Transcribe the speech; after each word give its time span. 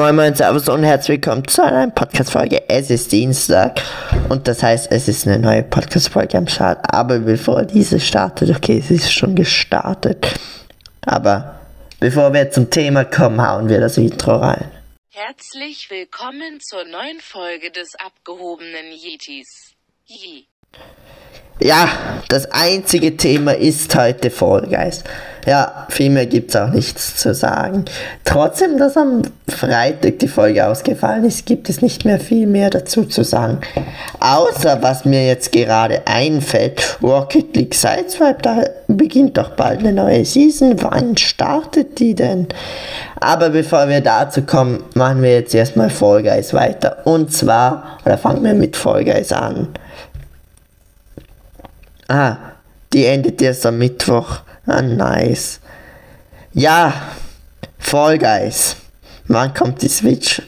Moin 0.00 0.16
Moin 0.16 0.34
Servus 0.34 0.66
und 0.70 0.82
herzlich 0.82 1.22
willkommen 1.22 1.46
zu 1.46 1.62
einer 1.62 1.80
neuen 1.80 1.94
Podcast-Folge. 1.94 2.70
Es 2.70 2.88
ist 2.88 3.12
Dienstag 3.12 3.82
und 4.30 4.48
das 4.48 4.62
heißt, 4.62 4.90
es 4.90 5.08
ist 5.08 5.26
eine 5.26 5.38
neue 5.38 5.62
Podcast-Folge 5.62 6.38
am 6.38 6.48
Start. 6.48 6.78
Aber 6.90 7.18
bevor 7.18 7.66
diese 7.66 8.00
startet, 8.00 8.48
okay, 8.48 8.80
sie 8.80 8.94
ist 8.94 9.12
schon 9.12 9.36
gestartet. 9.36 10.40
Aber 11.02 11.60
bevor 11.98 12.32
wir 12.32 12.50
zum 12.50 12.70
Thema 12.70 13.04
kommen, 13.04 13.46
hauen 13.46 13.68
wir 13.68 13.78
das 13.78 13.98
Intro 13.98 14.36
rein. 14.36 14.70
Herzlich 15.10 15.90
willkommen 15.90 16.60
zur 16.60 16.84
neuen 16.86 17.20
Folge 17.20 17.70
des 17.70 17.94
abgehobenen 17.96 18.92
Yetis. 18.92 19.74
Yee. 20.06 20.46
Ja, 21.62 21.88
das 22.28 22.50
einzige 22.52 23.18
Thema 23.18 23.52
ist 23.52 23.94
heute 23.94 24.30
Fall 24.30 24.62
Guys. 24.62 25.04
Ja, 25.46 25.86
viel 25.90 26.08
mehr 26.08 26.24
gibt's 26.24 26.56
auch 26.56 26.70
nichts 26.70 27.16
zu 27.16 27.34
sagen. 27.34 27.84
Trotzdem, 28.24 28.78
dass 28.78 28.96
am 28.96 29.22
Freitag 29.46 30.18
die 30.20 30.28
Folge 30.28 30.66
ausgefallen 30.66 31.24
ist, 31.24 31.44
gibt 31.44 31.68
es 31.68 31.82
nicht 31.82 32.06
mehr 32.06 32.18
viel 32.18 32.46
mehr 32.46 32.70
dazu 32.70 33.04
zu 33.04 33.24
sagen. 33.24 33.58
Außer 34.20 34.82
was 34.82 35.04
mir 35.04 35.26
jetzt 35.26 35.52
gerade 35.52 36.06
einfällt, 36.06 36.98
Rocket 37.02 37.54
League 37.54 37.74
Sideswipe, 37.74 38.40
da 38.40 38.64
beginnt 38.88 39.36
doch 39.36 39.50
bald 39.50 39.80
eine 39.80 39.92
neue 39.92 40.24
Season. 40.24 40.82
Wann 40.82 41.16
startet 41.18 41.98
die 41.98 42.14
denn? 42.14 42.48
Aber 43.20 43.50
bevor 43.50 43.86
wir 43.88 44.00
dazu 44.00 44.42
kommen, 44.42 44.82
machen 44.94 45.22
wir 45.22 45.32
jetzt 45.32 45.54
erstmal 45.54 45.90
Fall 45.90 46.22
Guys 46.22 46.54
weiter. 46.54 46.98
Und 47.04 47.32
zwar, 47.34 47.98
oder 48.06 48.16
fangen 48.16 48.44
wir 48.44 48.54
mit 48.54 48.76
Fall 48.76 49.04
Guys 49.04 49.32
an. 49.32 49.68
Ah, 52.10 52.38
die 52.92 53.06
endet 53.06 53.40
erst 53.40 53.64
am 53.64 53.78
Mittwoch. 53.78 54.40
Ah, 54.66 54.82
nice. 54.82 55.60
Ja, 56.52 56.92
Fall 57.78 58.18
Guys. 58.18 58.74
Wann 59.28 59.54
kommt 59.54 59.80
die 59.80 59.88
Switch? 59.88 60.42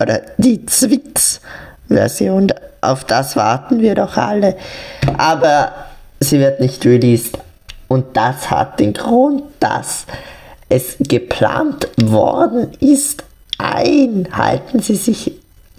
Oder 0.00 0.22
die 0.38 0.64
Switch-Version? 0.66 2.54
Auf 2.80 3.04
das 3.04 3.36
warten 3.36 3.82
wir 3.82 3.94
doch 3.94 4.16
alle. 4.16 4.56
Aber 5.18 5.74
sie 6.20 6.38
wird 6.40 6.58
nicht 6.58 6.82
released. 6.86 7.36
Und 7.88 8.16
das 8.16 8.50
hat 8.50 8.80
den 8.80 8.94
Grund, 8.94 9.42
dass 9.60 10.06
es 10.70 10.96
geplant 11.00 11.86
worden 12.02 12.72
ist. 12.80 13.24
Ein, 13.58 14.26
halten 14.32 14.80
Sie 14.80 14.96
sich 14.96 15.32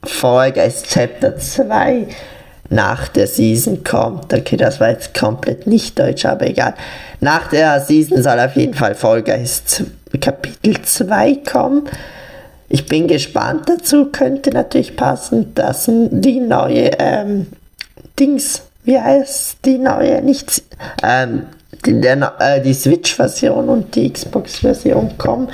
Fall 0.03 0.51
Guys 0.51 0.83
Chapter 0.83 1.35
2 1.35 2.05
nach 2.69 3.07
der 3.07 3.27
Season 3.27 3.83
kommt. 3.83 4.33
Okay, 4.33 4.57
das 4.57 4.79
war 4.79 4.89
jetzt 4.89 5.13
komplett 5.13 5.67
nicht 5.67 5.97
deutsch, 5.99 6.25
aber 6.25 6.47
egal. 6.47 6.73
Nach 7.19 7.47
der 7.49 7.79
Season 7.81 8.21
soll 8.23 8.39
auf 8.39 8.55
jeden 8.55 8.73
Fall 8.73 8.95
z- 8.95 9.85
Kapitel 10.21 10.81
2 10.81 11.35
kommen. 11.49 11.83
Ich 12.69 12.85
bin 12.87 13.07
gespannt 13.07 13.67
dazu, 13.69 14.05
könnte 14.11 14.49
natürlich 14.51 14.95
passen, 14.95 15.53
dass 15.53 15.85
die 15.87 16.39
neue 16.39 16.91
ähm, 16.99 17.47
Dings, 18.19 18.61
wie 18.83 18.99
heißt 18.99 19.57
die 19.65 19.77
neue, 19.77 20.21
nicht, 20.21 20.63
ähm, 21.03 21.43
die, 21.85 21.99
der, 21.99 22.33
äh, 22.39 22.61
die 22.61 22.73
Switch-Version 22.73 23.69
und 23.69 23.93
die 23.95 24.11
Xbox-Version 24.11 25.17
kommen, 25.17 25.49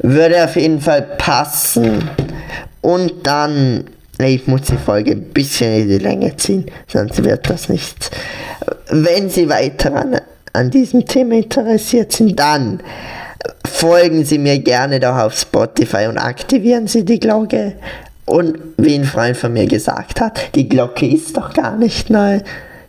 würde 0.00 0.42
auf 0.44 0.56
jeden 0.56 0.80
Fall 0.80 1.02
passen. 1.02 2.08
Und 2.80 3.26
dann, 3.26 3.84
ich 4.18 4.46
muss 4.46 4.62
die 4.62 4.76
Folge 4.76 5.12
ein 5.12 5.22
bisschen 5.22 5.82
in 5.82 5.88
die 5.88 5.98
Länge 5.98 6.36
ziehen, 6.36 6.66
sonst 6.86 7.22
wird 7.22 7.50
das 7.50 7.68
nichts. 7.68 8.10
Wenn 8.88 9.28
Sie 9.28 9.48
weiter 9.48 9.94
an, 9.94 10.20
an 10.52 10.70
diesem 10.70 11.04
Thema 11.04 11.36
interessiert 11.36 12.12
sind, 12.12 12.38
dann 12.38 12.80
folgen 13.66 14.24
Sie 14.24 14.38
mir 14.38 14.58
gerne 14.58 15.00
doch 15.00 15.16
auf 15.16 15.38
Spotify 15.38 16.06
und 16.08 16.18
aktivieren 16.18 16.86
Sie 16.86 17.04
die 17.04 17.20
Glocke. 17.20 17.74
Und 18.24 18.58
wie 18.76 18.94
ein 18.94 19.04
Freund 19.04 19.36
von 19.36 19.52
mir 19.52 19.66
gesagt 19.66 20.20
hat, 20.20 20.54
die 20.54 20.68
Glocke 20.68 21.06
ist 21.06 21.36
doch 21.36 21.52
gar 21.52 21.76
nicht 21.76 22.10
neu. 22.10 22.40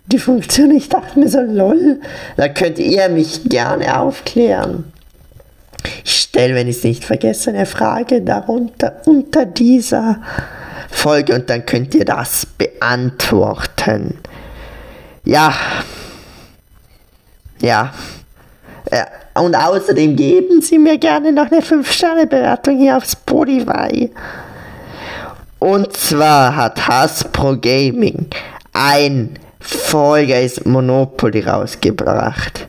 Die 0.08 0.17
Funktion, 0.20 0.72
ich 0.72 0.89
dachte 0.89 1.20
mir 1.20 1.30
so, 1.30 1.42
lol, 1.42 1.99
da 2.37 2.48
könnt 2.48 2.80
ihr 2.80 3.10
mich 3.10 3.43
gerne 3.43 3.99
aufklären. 3.99 4.86
Ich 6.04 6.16
stelle, 6.16 6.55
wenn 6.55 6.67
ich 6.67 6.77
es 6.77 6.83
nicht 6.83 7.04
vergesse, 7.04 7.49
eine 7.49 7.66
Frage 7.66 8.21
darunter 8.21 9.02
unter 9.05 9.45
dieser 9.45 10.21
Folge 10.97 11.35
und 11.35 11.49
dann 11.49 11.65
könnt 11.65 11.93
ihr 11.93 12.05
das 12.05 12.45
beantworten. 12.45 14.17
Ja. 15.23 15.53
Ja. 17.59 17.93
Ja, 18.91 19.05
und 19.36 19.55
außerdem 19.55 20.15
geben 20.15 20.61
Sie 20.61 20.77
mir 20.77 20.97
gerne 20.97 21.31
noch 21.31 21.52
eine 21.52 21.61
5-Sterne-Bewertung 21.61 22.77
hier 22.77 22.97
auf 22.97 23.05
Spotify. 23.05 24.09
Und 25.59 25.95
zwar 25.95 26.55
hat 26.55 26.87
Hasbro 26.87 27.57
Gaming 27.57 28.27
ein 28.73 29.37
Fall 29.59 30.25
Guys 30.25 30.63
Monopoly 30.65 31.41
rausgebracht. 31.41 32.67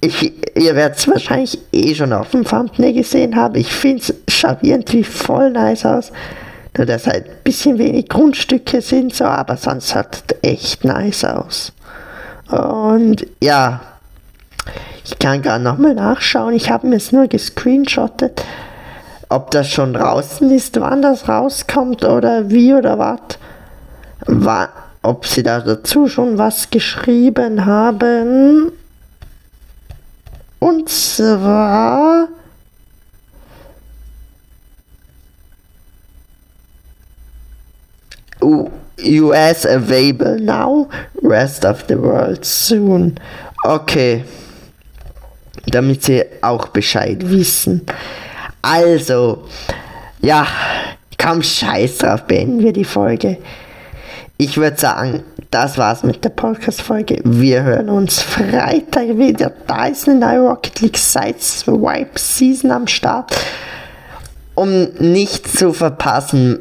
Ich, 0.00 0.32
ihr 0.56 0.74
werdet 0.76 0.98
es 0.98 1.08
wahrscheinlich 1.08 1.58
eh 1.72 1.94
schon 1.94 2.12
auf 2.12 2.30
dem 2.30 2.44
Thumbnail 2.44 2.94
gesehen 2.94 3.36
haben. 3.36 3.54
Ich 3.56 3.72
finde 3.72 4.02
es 4.02 4.14
schaut 4.34 4.58
irgendwie 4.62 5.04
voll 5.04 5.50
nice 5.50 5.84
aus. 5.84 6.12
Nur 6.76 6.86
dass 6.86 7.06
halt 7.06 7.26
ein 7.26 7.36
bisschen 7.44 7.78
wenig 7.78 8.08
Grundstücke 8.08 8.80
sind, 8.80 9.14
so, 9.14 9.24
aber 9.24 9.56
sonst 9.56 9.94
hat 9.94 10.22
es 10.42 10.50
echt 10.50 10.84
nice 10.84 11.24
aus. 11.24 11.72
Und 12.48 13.26
ja, 13.42 13.80
ich 15.04 15.18
kann 15.18 15.42
gerade 15.42 15.62
nochmal 15.62 15.94
nachschauen. 15.94 16.54
Ich 16.54 16.70
habe 16.70 16.86
mir 16.86 16.96
es 16.96 17.12
nur 17.12 17.26
gescreenshottet. 17.26 18.44
Ob 19.28 19.50
das 19.50 19.68
schon 19.68 19.92
draußen 19.92 20.50
ist, 20.50 20.80
wann 20.80 21.02
das 21.02 21.28
rauskommt 21.28 22.04
oder 22.04 22.50
wie 22.50 22.72
oder 22.74 22.98
was. 22.98 23.20
Wa 24.26 24.68
ob 25.02 25.26
sie 25.26 25.42
da 25.42 25.60
dazu 25.60 26.08
schon 26.08 26.36
was 26.36 26.70
geschrieben 26.70 27.64
haben. 27.64 28.72
Und 30.60 30.88
zwar. 30.88 32.28
US 39.02 39.64
available 39.64 40.38
now, 40.38 40.88
rest 41.22 41.64
of 41.64 41.86
the 41.88 41.96
world 41.96 42.44
soon. 42.44 43.18
Okay. 43.64 44.24
Damit 45.66 46.04
sie 46.04 46.24
auch 46.40 46.68
Bescheid 46.68 47.18
wissen. 47.28 47.84
Also, 48.62 49.46
ja, 50.20 50.46
komm 51.18 51.42
scheiß 51.42 51.98
drauf, 51.98 52.26
beenden 52.26 52.60
wir 52.60 52.72
die 52.72 52.84
Folge. 52.84 53.38
Ich 54.36 54.56
würde 54.56 54.78
sagen, 54.78 55.22
das 55.50 55.78
war's 55.78 56.04
mit 56.04 56.24
der 56.24 56.30
Podcast-Folge. 56.30 57.20
Wir 57.24 57.64
hören 57.64 57.88
uns 57.88 58.22
Freitag 58.22 59.18
wieder. 59.18 59.52
Da 59.66 59.86
ist 59.86 60.08
eine 60.08 60.20
neue 60.20 60.40
Rocket 60.48 60.80
League 60.80 60.96
Sideswipe 60.96 62.18
Season 62.18 62.70
am 62.70 62.86
Start. 62.86 63.36
Um 64.54 64.88
nicht 65.00 65.48
zu 65.48 65.72
verpassen, 65.72 66.60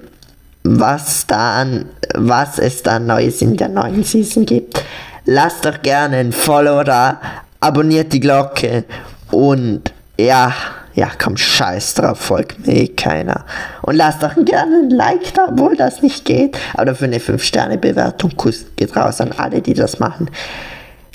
was 0.63 1.27
da 1.27 1.61
an, 1.61 1.85
was 2.15 2.57
es 2.57 2.81
da 2.81 2.97
Neues 2.97 3.41
in 3.41 3.57
der 3.57 3.69
neuen 3.69 4.03
Season 4.03 4.45
gibt. 4.45 4.83
Lasst 5.25 5.65
doch 5.65 5.81
gerne 5.83 6.17
ein 6.17 6.31
Follow 6.31 6.83
da, 6.83 7.21
abonniert 7.59 8.11
die 8.13 8.19
Glocke 8.19 8.85
und 9.29 9.93
ja, 10.17 10.51
ja, 10.93 11.09
komm, 11.21 11.37
scheiß 11.37 11.93
drauf, 11.95 12.19
folgt 12.19 12.65
mir 12.65 12.73
eh 12.75 12.87
keiner. 12.87 13.45
Und 13.81 13.95
lasst 13.95 14.23
doch 14.23 14.35
gerne 14.35 14.83
ein 14.83 14.89
Like 14.89 15.33
da, 15.33 15.47
obwohl 15.49 15.75
das 15.75 16.01
nicht 16.01 16.25
geht. 16.25 16.57
Aber 16.73 16.95
für 16.95 17.05
eine 17.05 17.19
5-Sterne-Bewertung, 17.19 18.35
Kuss 18.35 18.65
geht 18.75 18.95
raus 18.95 19.21
an 19.21 19.33
alle, 19.37 19.61
die 19.61 19.73
das 19.73 19.99
machen. 19.99 20.29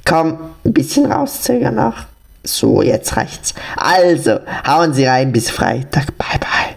Komm, 0.04 0.38
ein 0.64 0.72
bisschen 0.72 1.10
rauszögern 1.10 1.74
noch. 1.74 2.04
So, 2.42 2.82
jetzt 2.82 3.16
reicht's. 3.16 3.54
Also, 3.76 4.38
hauen 4.66 4.92
Sie 4.92 5.06
rein 5.06 5.32
bis 5.32 5.50
Freitag. 5.50 6.16
Bye, 6.18 6.38
bye. 6.38 6.73